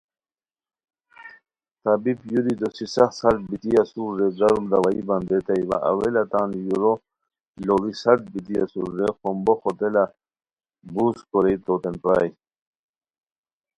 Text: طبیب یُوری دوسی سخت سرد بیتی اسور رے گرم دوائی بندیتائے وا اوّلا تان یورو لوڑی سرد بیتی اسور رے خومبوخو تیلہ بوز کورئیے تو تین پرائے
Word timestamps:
طبیب 1.83 2.19
یُوری 2.31 2.53
دوسی 2.61 2.85
سخت 2.95 3.13
سرد 3.19 3.41
بیتی 3.49 3.71
اسور 3.81 4.09
رے 4.19 4.27
گرم 4.37 4.63
دوائی 4.71 5.01
بندیتائے 5.07 5.61
وا 5.69 5.77
اوّلا 5.89 6.23
تان 6.31 6.49
یورو 6.67 6.93
لوڑی 7.65 7.93
سرد 8.03 8.23
بیتی 8.33 8.55
اسور 8.63 8.89
رے 8.97 9.07
خومبوخو 9.17 9.71
تیلہ 9.77 10.05
بوز 10.93 11.17
کورئیے 11.29 11.57
تو 11.65 11.73
تین 11.81 11.95
پرائے 12.03 12.29